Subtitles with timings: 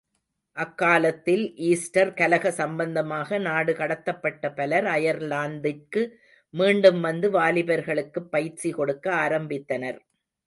[0.57, 6.03] அக்காலத்தில் ஈஸ்டர் கலக சம்பந்தமாக நாடுகடத்தப்பட்ட பலர் அயர்லாந்திற்கு
[6.53, 9.99] மீண்டும் வந்து வாலிபர்களுக்குப் பயிற்சி கொடுக்க ஆரம்பித்தனர்.